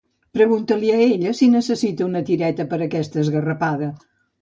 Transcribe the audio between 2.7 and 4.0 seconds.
per a aquesta esgarrapada.